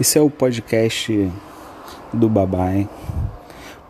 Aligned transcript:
Esse 0.00 0.18
é 0.18 0.20
o 0.20 0.28
podcast 0.28 1.30
do 2.12 2.28
Babai. 2.28 2.88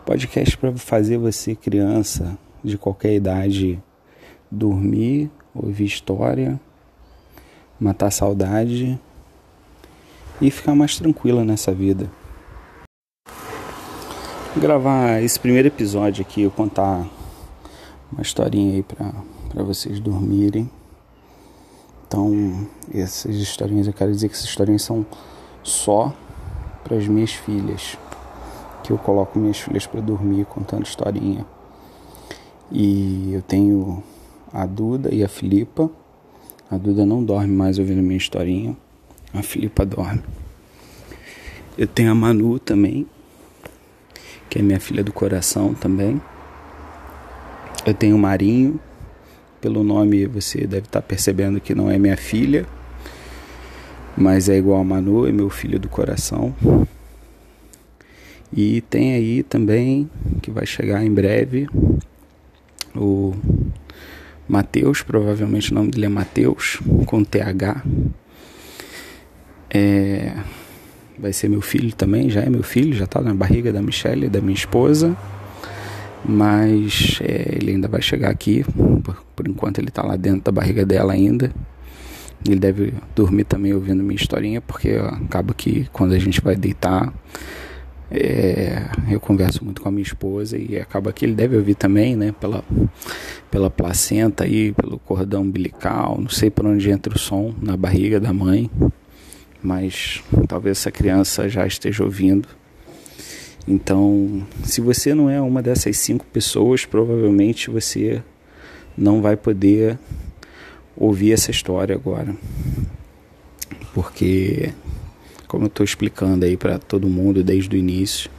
Podcast 0.05 0.55
para 0.55 0.71
fazer 0.77 1.17
você, 1.17 1.55
criança 1.55 2.37
de 2.63 2.77
qualquer 2.77 3.15
idade, 3.15 3.81
dormir, 4.51 5.31
ouvir 5.51 5.85
história, 5.85 6.59
matar 7.79 8.11
saudade 8.11 8.99
e 10.39 10.51
ficar 10.51 10.75
mais 10.75 10.95
tranquila 10.95 11.43
nessa 11.43 11.73
vida. 11.73 12.07
Vou 14.53 14.61
gravar 14.61 15.23
esse 15.23 15.39
primeiro 15.39 15.69
episódio 15.69 16.23
aqui, 16.23 16.43
eu 16.43 16.51
contar 16.51 17.03
uma 18.11 18.21
historinha 18.21 18.75
aí 18.75 18.83
para 18.83 19.63
vocês 19.63 19.99
dormirem. 19.99 20.69
Então, 22.07 22.67
essas 22.93 23.37
historinhas, 23.37 23.87
eu 23.87 23.93
quero 23.93 24.11
dizer 24.11 24.29
que 24.29 24.35
essas 24.35 24.45
historinhas 24.45 24.83
são 24.83 25.03
só 25.65 26.13
para 26.83 26.95
as 26.95 27.07
minhas 27.07 27.33
filhas, 27.33 27.97
que 28.83 28.91
eu 28.91 28.97
coloco 28.99 29.39
minhas 29.39 29.57
filhas 29.57 29.87
para 29.87 29.99
dormir 29.99 30.45
contando 30.45 30.85
historinha. 30.85 31.43
E 32.71 33.33
eu 33.33 33.41
tenho 33.41 34.03
a 34.53 34.65
Duda 34.67 35.13
e 35.13 35.23
a 35.23 35.27
Filipa. 35.27 35.89
A 36.69 36.77
Duda 36.77 37.03
não 37.03 37.23
dorme 37.23 37.53
mais 37.53 37.79
ouvindo 37.79 38.01
minha 38.01 38.17
historinha, 38.17 38.77
a 39.33 39.41
Filipa 39.41 39.83
dorme. 39.83 40.21
Eu 41.75 41.87
tenho 41.87 42.11
a 42.11 42.15
Manu 42.15 42.59
também, 42.59 43.07
que 44.49 44.59
é 44.59 44.61
minha 44.61 44.79
filha 44.79 45.03
do 45.03 45.11
coração 45.11 45.73
também. 45.73 46.21
Eu 47.85 47.93
tenho 47.93 48.15
o 48.15 48.19
Marinho, 48.19 48.79
pelo 49.59 49.83
nome 49.83 50.27
você 50.27 50.67
deve 50.67 50.85
estar 50.85 51.01
percebendo 51.01 51.59
que 51.59 51.73
não 51.73 51.89
é 51.89 51.97
minha 51.97 52.17
filha 52.17 52.67
mas 54.17 54.49
é 54.49 54.57
igual 54.57 54.79
a 54.79 54.83
Manu, 54.83 55.27
é 55.27 55.31
meu 55.31 55.49
filho 55.49 55.79
do 55.79 55.89
coração. 55.89 56.55
E 58.55 58.81
tem 58.81 59.13
aí 59.13 59.43
também, 59.43 60.09
que 60.41 60.49
vai 60.49 60.65
chegar 60.65 61.03
em 61.03 61.11
breve, 61.11 61.67
o 62.95 63.33
Mateus, 64.47 65.01
provavelmente 65.01 65.71
o 65.71 65.75
nome 65.75 65.91
dele 65.91 66.05
é 66.05 66.09
Mateus, 66.09 66.79
com 67.05 67.23
TH. 67.23 67.83
É, 69.69 70.33
vai 71.19 71.33
ser 71.33 71.49
meu 71.49 71.61
filho 71.61 71.93
também, 71.93 72.29
já 72.29 72.41
é 72.41 72.49
meu 72.49 72.63
filho, 72.63 72.93
já 72.93 73.03
está 73.05 73.19
na 73.19 73.33
barriga 73.33 73.73
da 73.73 73.81
Michelle, 73.81 74.29
da 74.29 74.39
minha 74.39 74.55
esposa. 74.55 75.17
Mas 76.23 77.19
é, 77.21 77.57
ele 77.57 77.71
ainda 77.71 77.87
vai 77.87 78.01
chegar 78.01 78.29
aqui, 78.29 78.63
por, 79.03 79.23
por 79.35 79.47
enquanto 79.47 79.79
ele 79.79 79.89
está 79.89 80.01
lá 80.01 80.15
dentro 80.15 80.41
da 80.41 80.51
barriga 80.51 80.85
dela 80.85 81.13
ainda. 81.13 81.51
Ele 82.47 82.59
deve 82.59 82.93
dormir 83.15 83.45
também 83.45 83.73
ouvindo 83.73 84.03
minha 84.03 84.15
historinha, 84.15 84.61
porque 84.61 84.91
acaba 84.91 85.53
que 85.53 85.87
quando 85.91 86.13
a 86.13 86.19
gente 86.19 86.41
vai 86.41 86.55
deitar, 86.55 87.11
é, 88.11 88.83
eu 89.09 89.19
converso 89.19 89.63
muito 89.63 89.81
com 89.81 89.89
a 89.89 89.91
minha 89.91 90.03
esposa 90.03 90.57
e 90.57 90.77
acaba 90.79 91.11
que 91.11 91.25
ele 91.25 91.33
deve 91.33 91.57
ouvir 91.57 91.75
também, 91.75 92.15
né? 92.15 92.33
Pela, 92.39 92.63
pela 93.49 93.69
placenta 93.69 94.43
aí, 94.43 94.71
pelo 94.73 94.99
cordão 94.99 95.41
umbilical, 95.41 96.17
não 96.19 96.29
sei 96.29 96.49
por 96.49 96.65
onde 96.65 96.89
entra 96.89 97.13
o 97.13 97.19
som 97.19 97.53
na 97.61 97.75
barriga 97.75 98.19
da 98.19 98.31
mãe, 98.31 98.69
mas 99.61 100.23
talvez 100.47 100.77
essa 100.77 100.91
criança 100.91 101.49
já 101.49 101.65
esteja 101.65 102.03
ouvindo. 102.03 102.47
Então, 103.67 104.45
se 104.63 104.79
você 104.79 105.15
não 105.15 105.27
é 105.27 105.41
uma 105.41 105.61
dessas 105.61 105.97
cinco 105.97 106.25
pessoas, 106.25 106.85
provavelmente 106.85 107.71
você 107.71 108.21
não 108.95 109.21
vai 109.21 109.35
poder 109.35 109.97
ouvir 110.97 111.33
essa 111.33 111.51
história 111.51 111.95
agora. 111.95 112.35
Porque, 113.93 114.73
como 115.47 115.65
eu 115.65 115.67
estou 115.67 115.83
explicando 115.83 116.45
aí 116.45 116.57
para 116.57 116.79
todo 116.79 117.07
mundo 117.07 117.43
desde 117.43 117.75
o 117.75 117.79
início, 117.79 118.29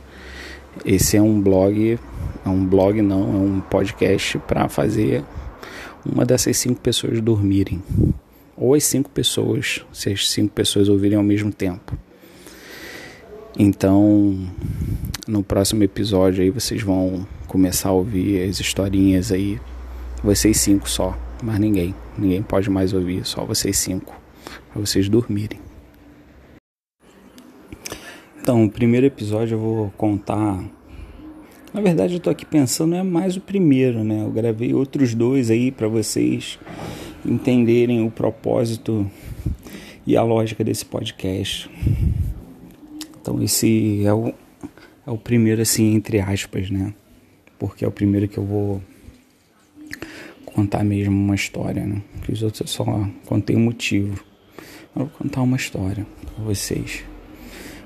esse 0.84 1.16
é 1.16 1.22
um 1.22 1.40
blog, 1.40 1.98
é 2.44 2.48
um 2.48 2.64
blog 2.64 3.00
não, 3.00 3.22
é 3.22 3.38
um 3.38 3.60
podcast 3.60 4.38
para 4.40 4.68
fazer 4.68 5.24
uma 6.04 6.24
dessas 6.24 6.56
cinco 6.56 6.80
pessoas 6.80 7.20
dormirem. 7.20 7.82
Ou 8.56 8.74
as 8.74 8.84
cinco 8.84 9.10
pessoas, 9.10 9.84
se 9.92 10.10
as 10.10 10.30
cinco 10.30 10.52
pessoas 10.52 10.88
ouvirem 10.88 11.16
ao 11.16 11.24
mesmo 11.24 11.52
tempo. 11.52 11.96
Então, 13.58 14.38
no 15.26 15.42
próximo 15.42 15.82
episódio 15.82 16.42
aí 16.42 16.50
vocês 16.50 16.82
vão 16.82 17.26
começar 17.46 17.88
a 17.88 17.92
ouvir 17.92 18.46
as 18.46 18.60
historinhas 18.60 19.32
aí, 19.32 19.58
vocês 20.22 20.58
cinco 20.58 20.88
só 20.88 21.16
mais 21.42 21.58
ninguém. 21.58 21.94
Ninguém 22.16 22.42
pode 22.42 22.70
mais 22.70 22.92
ouvir, 22.92 23.24
só 23.24 23.44
vocês 23.44 23.76
cinco, 23.76 24.14
para 24.72 24.80
vocês 24.80 25.08
dormirem. 25.08 25.58
Então, 28.40 28.64
o 28.64 28.70
primeiro 28.70 29.06
episódio 29.06 29.56
eu 29.56 29.58
vou 29.58 29.90
contar. 29.96 30.64
Na 31.74 31.80
verdade, 31.80 32.14
eu 32.14 32.20
tô 32.20 32.30
aqui 32.30 32.46
pensando 32.46 32.94
é 32.94 33.02
mais 33.02 33.36
o 33.36 33.40
primeiro, 33.40 34.04
né? 34.04 34.22
Eu 34.22 34.30
gravei 34.30 34.72
outros 34.72 35.14
dois 35.14 35.50
aí 35.50 35.72
para 35.72 35.88
vocês 35.88 36.58
entenderem 37.24 38.06
o 38.06 38.10
propósito 38.10 39.10
e 40.06 40.16
a 40.16 40.22
lógica 40.22 40.62
desse 40.62 40.84
podcast. 40.84 41.68
Então, 43.20 43.42
esse 43.42 44.04
é 44.04 44.14
o, 44.14 44.32
é 45.04 45.10
o 45.10 45.18
primeiro, 45.18 45.60
assim, 45.60 45.94
entre 45.94 46.20
aspas, 46.20 46.70
né? 46.70 46.94
Porque 47.58 47.84
é 47.84 47.88
o 47.88 47.90
primeiro 47.90 48.28
que 48.28 48.38
eu 48.38 48.44
vou 48.44 48.80
contar 50.56 50.82
mesmo 50.82 51.14
uma 51.14 51.34
história, 51.34 51.84
né? 51.84 52.00
Que 52.22 52.32
os 52.32 52.42
outros 52.42 52.62
eu 52.62 52.66
só 52.66 53.06
contei 53.26 53.54
um 53.54 53.60
motivo. 53.60 54.24
Eu 54.96 55.02
vou 55.02 55.08
contar 55.08 55.42
uma 55.42 55.56
história 55.56 56.06
para 56.34 56.44
vocês. 56.44 57.04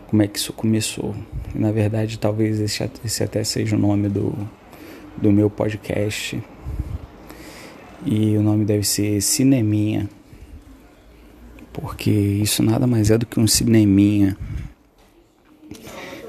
Como 0.06 0.22
é 0.22 0.28
que 0.28 0.38
isso 0.38 0.52
começou? 0.52 1.12
Na 1.52 1.72
verdade, 1.72 2.16
talvez 2.16 2.60
esse, 2.60 2.88
esse 3.04 3.24
até 3.24 3.42
seja 3.42 3.74
o 3.74 3.78
nome 3.78 4.08
do, 4.08 4.32
do 5.16 5.32
meu 5.32 5.50
podcast. 5.50 6.40
E 8.06 8.36
o 8.36 8.42
nome 8.42 8.64
deve 8.64 8.84
ser 8.84 9.20
Cineminha. 9.20 10.08
Porque 11.72 12.10
isso 12.10 12.62
nada 12.62 12.86
mais 12.86 13.10
é 13.10 13.18
do 13.18 13.26
que 13.26 13.40
um 13.40 13.48
cineminha. 13.48 14.36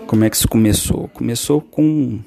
Como 0.08 0.24
é 0.24 0.30
que 0.30 0.36
isso 0.36 0.48
começou? 0.48 1.08
Começou 1.10 1.62
com 1.62 2.20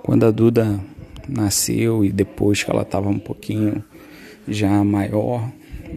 quando 0.00 0.26
a 0.26 0.30
Duda 0.30 0.80
nasceu 1.28 2.04
e 2.04 2.10
depois 2.10 2.62
que 2.62 2.70
ela 2.70 2.82
estava 2.82 3.08
um 3.08 3.18
pouquinho 3.18 3.82
já 4.46 4.84
maior, 4.84 5.50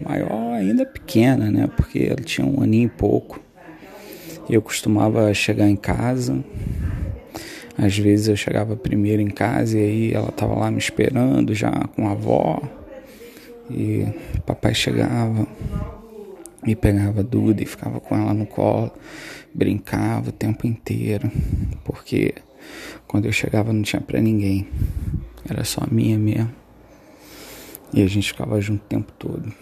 maior 0.04 0.54
ainda 0.54 0.86
pequena, 0.86 1.50
né? 1.50 1.68
Porque 1.76 2.06
ela 2.10 2.22
tinha 2.22 2.46
um 2.46 2.62
aninho 2.62 2.86
e 2.86 2.90
pouco. 2.90 3.40
Eu 4.48 4.62
costumava 4.62 5.32
chegar 5.34 5.68
em 5.68 5.76
casa. 5.76 6.42
Às 7.76 7.96
vezes 7.96 8.28
eu 8.28 8.36
chegava 8.36 8.74
primeiro 8.76 9.22
em 9.22 9.30
casa 9.30 9.78
e 9.78 9.82
aí 9.82 10.12
ela 10.12 10.30
estava 10.30 10.54
lá 10.54 10.70
me 10.70 10.78
esperando 10.78 11.54
já 11.54 11.70
com 11.94 12.08
a 12.08 12.12
avó. 12.12 12.60
E 13.70 14.06
o 14.36 14.40
papai 14.42 14.74
chegava 14.74 15.46
e 16.66 16.74
pegava 16.74 17.20
a 17.20 17.22
Duda 17.22 17.62
e 17.62 17.66
ficava 17.66 18.00
com 18.00 18.16
ela 18.16 18.34
no 18.34 18.46
colo, 18.46 18.90
brincava 19.54 20.30
o 20.30 20.32
tempo 20.32 20.66
inteiro, 20.66 21.30
porque 21.84 22.34
quando 23.06 23.26
eu 23.26 23.32
chegava 23.32 23.72
não 23.72 23.82
tinha 23.82 24.00
para 24.00 24.20
ninguém. 24.20 24.68
Era 25.48 25.64
só 25.64 25.82
minha 25.90 26.18
mesmo. 26.18 26.54
E 27.92 28.02
a 28.02 28.06
gente 28.06 28.28
ficava 28.28 28.60
junto 28.60 28.82
o 28.82 28.88
tempo 28.88 29.12
todo. 29.12 29.52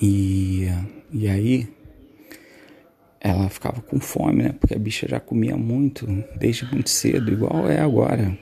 E, 0.00 0.66
e 1.12 1.28
aí 1.28 1.68
ela 3.20 3.48
ficava 3.48 3.80
com 3.80 4.00
fome, 4.00 4.42
né? 4.42 4.54
Porque 4.58 4.74
a 4.74 4.78
bicha 4.78 5.06
já 5.08 5.20
comia 5.20 5.56
muito, 5.56 6.06
desde 6.36 6.64
muito 6.72 6.90
cedo, 6.90 7.32
igual 7.32 7.70
é 7.70 7.78
agora. 7.78 8.36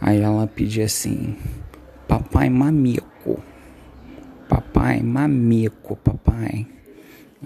Aí 0.00 0.20
ela 0.20 0.46
pedia 0.46 0.86
assim: 0.86 1.36
Papai 2.08 2.48
mamico. 2.48 3.42
Papai 4.48 5.02
mamico, 5.02 5.94
papai. 5.96 6.66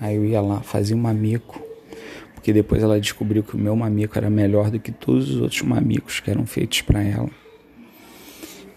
Aí 0.00 0.15
eu 0.15 0.25
ia 0.25 0.41
lá, 0.41 0.60
fazia 0.60 0.97
um 0.97 1.01
mamico 1.01 1.64
porque 2.45 2.53
depois 2.53 2.83
ela 2.83 3.01
descobriu 3.01 3.43
que 3.43 3.57
o 3.57 3.59
meu 3.59 3.75
mamico 3.75 4.19
era 4.19 4.29
melhor 4.29 4.71
do 4.71 4.79
que 4.79 4.93
todos 4.93 5.31
os 5.31 5.41
outros 5.41 5.63
mamicos 5.63 6.21
que 6.21 6.31
eram 6.31 6.45
feitos 6.45 6.83
para 6.83 7.03
ela. 7.03 7.31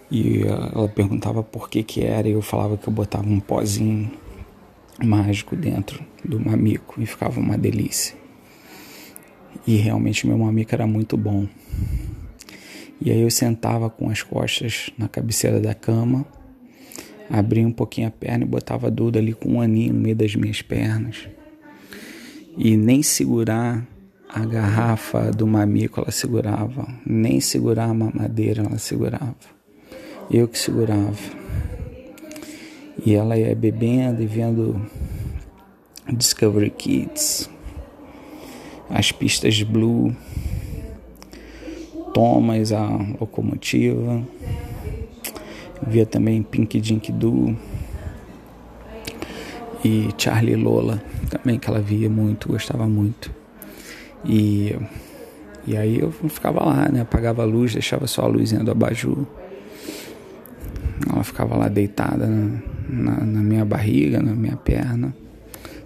E 0.10 0.44
ela 0.44 0.88
perguntava 0.88 1.44
por 1.44 1.70
que 1.70 1.84
que 1.84 2.02
era 2.02 2.30
e 2.30 2.32
eu 2.32 2.42
falava 2.42 2.78
que 2.78 2.88
eu 2.88 2.94
botava 2.94 3.28
um 3.28 3.42
pozinho 3.42 4.10
mágico 5.04 5.54
dentro 5.54 6.02
do 6.24 6.40
mamico 6.40 6.96
e 7.02 7.06
ficava 7.06 7.42
uma 7.42 7.58
delícia. 7.58 8.16
E 9.68 9.76
realmente 9.76 10.26
meu 10.26 10.38
mamico 10.38 10.74
era 10.74 10.88
muito 10.88 11.18
bom. 11.18 11.46
E 13.02 13.12
aí 13.12 13.20
eu 13.20 13.30
sentava 13.30 13.90
com 13.90 14.10
as 14.10 14.24
costas 14.24 14.92
na 14.98 15.10
cabeceira 15.10 15.60
da 15.60 15.74
cama, 15.74 16.26
abria 17.30 17.68
um 17.68 17.74
pouquinho 17.74 18.08
a 18.08 18.12
perna 18.12 18.46
e 18.46 18.48
botava 18.48 18.88
a 18.88 18.90
Duda 18.90 19.20
ali 19.20 19.34
com 19.34 19.56
um 19.56 19.62
aninho 19.62 19.94
no 19.94 20.00
meio 20.00 20.16
das 20.16 20.34
minhas 20.38 20.62
pernas 20.62 21.28
e 22.58 22.76
nem 22.76 23.04
segurar 23.04 23.88
a 24.28 24.44
garrafa 24.44 25.32
do 25.32 25.46
mamico 25.46 26.02
ela 26.02 26.12
segurava, 26.12 26.88
nem 27.06 27.40
segurar 27.40 27.86
a 27.86 27.94
mamadeira 27.94 28.64
ela 28.64 28.80
segurava. 28.80 29.36
Eu 30.30 30.48
que 30.48 30.58
segurava. 30.58 31.38
E 33.06 33.14
ela 33.14 33.38
ia 33.38 33.56
bebendo 33.56 34.24
e 34.24 34.26
vendo 34.26 34.82
Discovery 36.12 36.72
Kids, 36.72 37.48
as 38.90 39.12
pistas 39.12 39.62
Blue, 39.62 40.14
Thomas, 42.14 42.72
a 42.72 42.88
locomotiva, 43.20 44.28
via 45.86 46.08
também 46.08 46.42
Pink 46.42 46.82
Dink 46.82 47.12
Doo 47.12 47.56
e 49.84 50.10
Charlie 50.18 50.56
Lola, 50.56 51.02
também 51.30 51.60
que 51.60 51.70
ela 51.70 51.80
via 51.80 52.10
muito, 52.10 52.48
gostava 52.48 52.88
muito. 52.88 53.32
E, 54.26 54.76
e 55.66 55.78
aí 55.78 56.00
eu 56.00 56.12
ficava 56.12 56.64
lá, 56.64 56.90
né? 56.90 57.02
Apagava 57.02 57.44
a 57.44 57.46
luz, 57.46 57.74
deixava 57.74 58.08
só 58.08 58.24
a 58.24 58.28
luzinha 58.28 58.64
do 58.64 58.72
abajur. 58.72 59.26
Ela 61.10 61.24
ficava 61.24 61.56
lá 61.56 61.68
deitada 61.68 62.26
na, 62.26 62.60
na, 62.90 63.26
na 63.26 63.42
minha 63.42 63.64
barriga, 63.64 64.22
na 64.22 64.34
minha 64.34 64.58
perna, 64.58 65.16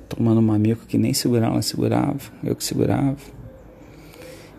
tomando 0.08 0.40
um 0.40 0.44
mamico 0.44 0.86
que 0.88 0.98
nem 0.98 1.14
segurar 1.14 1.48
ela 1.48 1.62
segurava, 1.62 2.20
eu 2.44 2.56
que 2.56 2.64
segurava. 2.64 3.18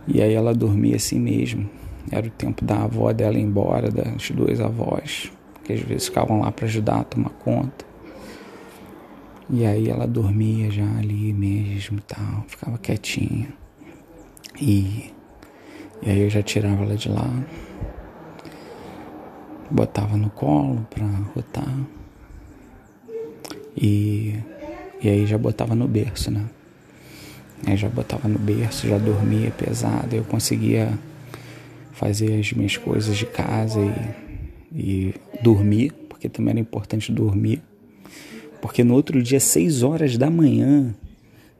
E 0.06 0.20
aí 0.20 0.34
ela 0.34 0.54
dormia 0.54 0.96
assim 0.96 1.18
mesmo. 1.18 1.68
Era 2.10 2.26
o 2.26 2.30
tempo 2.30 2.64
da 2.64 2.82
avó 2.82 3.12
dela 3.12 3.38
ir 3.38 3.42
embora, 3.42 3.90
das 3.90 4.30
duas 4.30 4.60
avós, 4.60 5.32
que 5.64 5.72
às 5.72 5.80
vezes 5.80 6.08
ficavam 6.08 6.40
lá 6.40 6.52
para 6.52 6.66
ajudar 6.66 7.00
a 7.00 7.04
tomar 7.04 7.30
conta. 7.30 7.91
E 9.54 9.66
aí 9.66 9.90
ela 9.90 10.06
dormia 10.06 10.70
já 10.70 10.90
ali 10.96 11.30
mesmo 11.30 12.00
tal, 12.00 12.42
ficava 12.48 12.78
quietinha. 12.78 13.52
E, 14.58 15.12
e 16.00 16.08
aí 16.08 16.20
eu 16.20 16.30
já 16.30 16.42
tirava 16.42 16.84
ela 16.84 16.96
de 16.96 17.10
lá, 17.10 17.30
botava 19.70 20.16
no 20.16 20.30
colo 20.30 20.86
pra 20.88 21.04
rotar. 21.34 21.68
E, 23.76 24.38
e 25.02 25.08
aí 25.10 25.26
já 25.26 25.36
botava 25.36 25.74
no 25.74 25.86
berço, 25.86 26.30
né? 26.30 26.46
Aí 27.66 27.76
já 27.76 27.90
botava 27.90 28.26
no 28.28 28.38
berço, 28.38 28.88
já 28.88 28.96
dormia 28.96 29.50
pesado, 29.50 30.16
eu 30.16 30.24
conseguia 30.24 30.98
fazer 31.92 32.40
as 32.40 32.50
minhas 32.54 32.78
coisas 32.78 33.14
de 33.14 33.26
casa 33.26 33.78
e, 34.72 34.74
e 34.74 35.14
dormir, 35.42 35.92
porque 36.08 36.30
também 36.30 36.52
era 36.52 36.60
importante 36.60 37.12
dormir. 37.12 37.62
Porque 38.62 38.84
no 38.84 38.94
outro 38.94 39.20
dia, 39.20 39.40
seis 39.40 39.82
horas 39.82 40.16
da 40.16 40.30
manhã, 40.30 40.94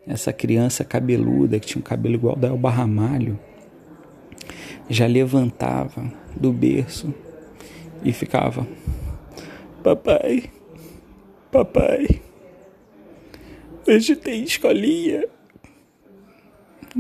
essa 0.07 0.33
criança 0.33 0.85
cabeluda, 0.85 1.59
que 1.59 1.67
tinha 1.67 1.81
um 1.81 1.85
cabelo 1.85 2.15
igual 2.15 2.37
da 2.37 2.47
Elba 2.47 2.71
Ramalho, 2.71 3.37
já 4.89 5.05
levantava 5.09 6.05
do 6.37 6.53
berço 6.53 7.13
e 8.05 8.13
ficava: 8.13 8.65
Papai, 9.83 10.45
papai, 11.51 12.23
hoje 13.87 14.15
tem 14.15 14.45
escolinha. 14.45 15.25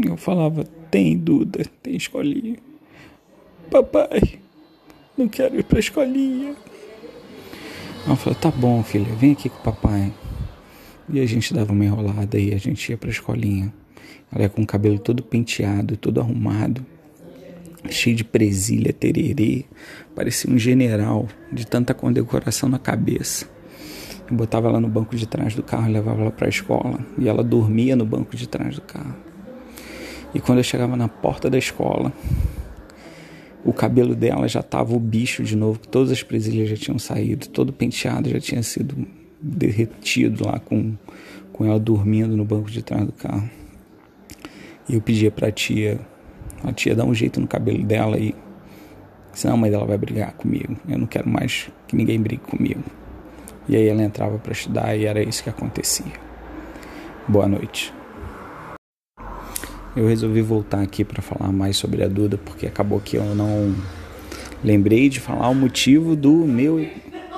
Eu 0.04 0.16
falava: 0.16 0.64
Tem, 0.90 1.16
Duda, 1.16 1.64
tem 1.80 1.94
escolinha. 1.94 2.56
Papai, 3.70 4.40
não 5.16 5.28
quero 5.28 5.60
ir 5.60 5.62
pra 5.62 5.78
escolinha. 5.78 6.56
Ela 8.06 8.16
falou: 8.16 8.38
Tá 8.38 8.50
bom, 8.50 8.82
filha, 8.82 9.12
vem 9.14 9.32
aqui 9.32 9.48
com 9.48 9.58
o 9.58 9.62
papai. 9.62 10.12
E 11.08 11.20
a 11.20 11.26
gente 11.26 11.52
dava 11.52 11.72
uma 11.72 11.84
enrolada 11.84 12.38
e 12.38 12.54
a 12.54 12.58
gente 12.58 12.90
ia 12.90 12.96
pra 12.96 13.10
escolinha. 13.10 13.72
Ela 14.32 14.44
ia 14.44 14.48
com 14.48 14.62
o 14.62 14.66
cabelo 14.66 14.98
todo 14.98 15.22
penteado, 15.22 15.96
todo 15.96 16.20
arrumado, 16.20 16.84
cheio 17.90 18.16
de 18.16 18.24
presilha, 18.24 18.92
tererê. 18.92 19.64
Parecia 20.14 20.50
um 20.50 20.58
general 20.58 21.28
de 21.52 21.66
tanta 21.66 21.92
condecoração 21.92 22.68
na 22.68 22.78
cabeça. 22.78 23.46
Eu 24.30 24.36
botava 24.36 24.68
ela 24.68 24.80
no 24.80 24.88
banco 24.88 25.14
de 25.14 25.26
trás 25.26 25.54
do 25.54 25.62
carro 25.62 25.88
e 25.88 25.92
levava 25.92 26.22
ela 26.22 26.30
para 26.30 26.46
a 26.46 26.48
escola. 26.48 26.98
E 27.18 27.28
ela 27.28 27.44
dormia 27.44 27.94
no 27.94 28.06
banco 28.06 28.36
de 28.36 28.48
trás 28.48 28.76
do 28.76 28.80
carro. 28.80 29.14
E 30.34 30.40
quando 30.40 30.58
eu 30.58 30.64
chegava 30.64 30.96
na 30.96 31.08
porta 31.08 31.50
da 31.50 31.58
escola, 31.58 32.12
o 33.64 33.72
cabelo 33.72 34.14
dela 34.14 34.48
já 34.48 34.62
tava 34.62 34.94
o 34.94 34.98
bicho 34.98 35.42
de 35.42 35.56
novo, 35.56 35.78
todas 35.78 36.10
as 36.10 36.22
presilhas 36.22 36.68
já 36.68 36.76
tinham 36.76 36.98
saído, 36.98 37.48
todo 37.48 37.72
penteado 37.72 38.28
já 38.28 38.40
tinha 38.40 38.62
sido 38.62 39.06
derretido 39.40 40.46
lá 40.46 40.58
com, 40.58 40.94
com 41.52 41.64
ela 41.64 41.78
dormindo 41.78 42.36
no 42.36 42.44
banco 42.44 42.70
de 42.70 42.82
trás 42.82 43.06
do 43.06 43.12
carro. 43.12 43.48
E 44.88 44.94
eu 44.94 45.00
pedia 45.00 45.30
pra 45.30 45.50
tia, 45.50 46.00
a 46.64 46.72
tia 46.72 46.94
dar 46.94 47.04
um 47.04 47.14
jeito 47.14 47.40
no 47.40 47.46
cabelo 47.46 47.84
dela 47.84 48.18
e 48.18 48.34
senão 49.32 49.54
a 49.54 49.56
mãe 49.56 49.70
dela 49.70 49.84
vai 49.84 49.98
brigar 49.98 50.32
comigo. 50.32 50.76
Eu 50.88 50.98
não 50.98 51.06
quero 51.06 51.28
mais 51.28 51.70
que 51.86 51.96
ninguém 51.96 52.20
brigue 52.20 52.42
comigo. 52.42 52.82
E 53.68 53.76
aí 53.76 53.86
ela 53.86 54.02
entrava 54.02 54.38
para 54.38 54.52
estudar 54.52 54.96
e 54.96 55.04
era 55.04 55.22
isso 55.22 55.42
que 55.42 55.50
acontecia. 55.50 56.12
Boa 57.28 57.46
noite. 57.46 57.94
Eu 59.94 60.08
resolvi 60.08 60.40
voltar 60.40 60.80
aqui 60.80 61.04
para 61.04 61.20
falar 61.20 61.52
mais 61.52 61.76
sobre 61.76 62.02
a 62.02 62.08
Duda 62.08 62.38
porque 62.38 62.66
acabou 62.66 62.98
que 62.98 63.18
eu 63.18 63.34
não 63.34 63.74
lembrei 64.64 65.10
de 65.10 65.20
falar 65.20 65.50
o 65.50 65.54
motivo 65.54 66.16
do 66.16 66.32
meu 66.32 66.88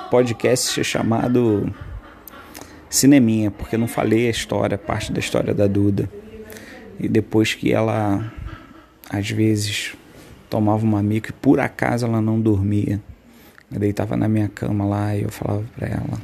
podcast 0.08 0.84
chamado 0.84 1.74
Cineminha, 2.88 3.50
porque 3.50 3.74
eu 3.74 3.80
não 3.80 3.88
falei 3.88 4.28
a 4.28 4.30
história, 4.30 4.78
parte 4.78 5.10
da 5.10 5.18
história 5.18 5.52
da 5.52 5.66
Duda. 5.66 6.08
E 7.00 7.08
depois 7.08 7.54
que 7.54 7.72
ela 7.72 8.32
às 9.10 9.28
vezes 9.28 9.96
tomava 10.48 10.84
uma 10.84 11.02
mico 11.02 11.30
e 11.30 11.32
por 11.32 11.58
acaso 11.58 12.06
ela 12.06 12.20
não 12.20 12.40
dormia. 12.40 13.02
Eu 13.72 13.80
deitava 13.80 14.16
na 14.16 14.28
minha 14.28 14.48
cama 14.48 14.84
lá 14.84 15.16
e 15.16 15.22
eu 15.22 15.28
falava 15.28 15.64
para 15.76 15.88
ela: 15.88 16.20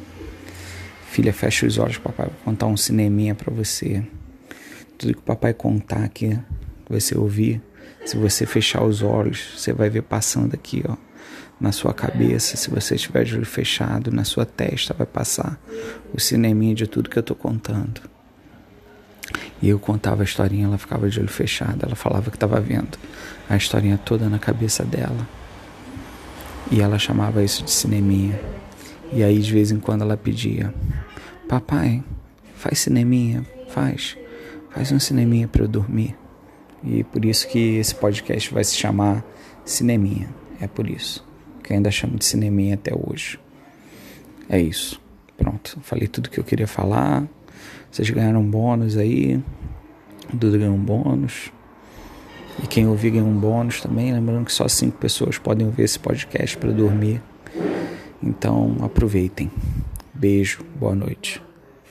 "Filha, 1.09 1.33
fecha 1.33 1.67
os 1.67 1.77
olhos, 1.77 1.99
papai 1.99 2.27
vai 2.27 2.37
contar 2.45 2.67
um 2.67 2.77
cineminha 2.77 3.35
para 3.35 3.53
você." 3.53 4.05
Tudo 5.01 5.15
que 5.15 5.21
o 5.21 5.23
papai 5.23 5.55
contar 5.55 6.05
aqui, 6.05 6.39
você 6.87 7.17
ouvir, 7.17 7.63
se 8.05 8.19
você 8.19 8.45
fechar 8.45 8.85
os 8.85 9.03
olhos, 9.03 9.55
você 9.57 9.73
vai 9.73 9.89
ver 9.89 10.03
passando 10.03 10.53
aqui, 10.53 10.85
ó, 10.87 10.95
na 11.59 11.73
sua 11.73 11.95
cabeça. 11.95 12.55
Se 12.59 12.69
você 12.69 12.97
estiver 12.97 13.25
de 13.25 13.35
olho 13.35 13.47
fechado, 13.47 14.13
na 14.13 14.25
sua 14.25 14.45
testa 14.45 14.93
vai 14.93 15.07
passar 15.07 15.59
o 16.13 16.21
cineminha 16.21 16.75
de 16.75 16.87
tudo 16.87 17.09
que 17.09 17.19
eu 17.19 17.23
tô 17.23 17.35
contando. 17.35 18.03
E 19.63 19.71
eu 19.71 19.79
contava 19.79 20.23
a 20.23 20.25
historinha, 20.25 20.67
ela 20.67 20.77
ficava 20.77 21.09
de 21.09 21.19
olho 21.19 21.29
fechado, 21.29 21.79
ela 21.83 21.97
falava 21.97 22.31
que 22.31 22.37
estava 22.37 22.61
vendo 22.61 22.99
a 23.49 23.57
historinha 23.57 23.97
toda 23.97 24.29
na 24.29 24.39
cabeça 24.39 24.85
dela. 24.85 25.27
E 26.71 26.83
ela 26.83 26.99
chamava 26.99 27.43
isso 27.43 27.65
de 27.65 27.71
cineminha. 27.71 28.39
E 29.15 29.23
aí 29.23 29.39
de 29.39 29.51
vez 29.51 29.71
em 29.71 29.81
quando 29.81 30.03
ela 30.03 30.17
pedia: 30.17 30.75
"Papai, 31.49 32.05
faz 32.55 32.81
cineminha, 32.81 33.47
faz". 33.71 34.17
Faz 34.71 34.93
um 34.93 34.99
cineminha 34.99 35.49
para 35.49 35.65
eu 35.65 35.69
dormir. 35.69 36.17
E 36.83 37.05
por 37.05 37.25
isso 37.25 37.47
que 37.49 37.77
esse 37.77 37.95
podcast 37.95 38.53
vai 38.53 38.65
se 38.65 38.77
chamar 38.77 39.25
Cineminha. 39.65 40.29
É 40.61 40.67
por 40.67 40.89
isso. 40.89 41.27
Que 41.63 41.75
ainda 41.75 41.91
chamo 41.91 42.17
de 42.17 42.25
cineminha 42.25 42.75
até 42.75 42.93
hoje. 42.95 43.39
É 44.49 44.61
isso. 44.61 45.01
Pronto. 45.37 45.79
Falei 45.83 46.09
tudo 46.09 46.31
que 46.31 46.39
eu 46.39 46.45
queria 46.45 46.67
falar. 46.67 47.27
Vocês 47.91 48.09
ganharam 48.11 48.41
um 48.41 48.51
bônus 48.51 48.97
aí. 48.97 49.43
O 50.33 50.37
Duda 50.37 50.59
ganhou 50.59 50.75
um 50.75 50.83
bônus. 50.83 51.53
E 52.63 52.67
quem 52.67 52.87
ouvir 52.87 53.11
ganhou 53.11 53.29
um 53.29 53.39
bônus 53.39 53.81
também. 53.81 54.13
Lembrando 54.13 54.45
que 54.45 54.53
só 54.53 54.67
cinco 54.69 54.99
pessoas 54.99 55.39
podem 55.39 55.67
ouvir 55.67 55.85
esse 55.85 55.99
podcast 55.99 56.57
para 56.57 56.71
dormir. 56.73 57.23
Então 58.23 58.77
aproveitem. 58.83 59.51
Beijo. 60.15 60.65
Boa 60.79 60.95
noite. 60.95 61.50